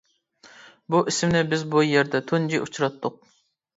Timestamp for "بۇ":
0.95-1.01, 1.75-1.83